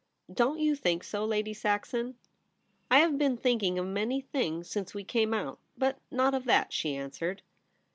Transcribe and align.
Don't 0.33 0.57
you 0.59 0.75
think 0.75 1.03
so, 1.03 1.23
Lady 1.23 1.53
Saxon 1.53 2.15
?''I 2.89 3.01
have 3.01 3.19
been 3.19 3.37
thinking 3.37 3.77
of 3.77 3.85
many 3.85 4.19
things 4.19 4.67
since 4.67 4.93
w^e 4.93 5.05
came 5.07 5.31
out, 5.31 5.59
but 5.77 5.99
not 6.09 6.33
of 6.33 6.45
that,' 6.45 6.73
she 6.73 6.95
answered. 6.95 7.43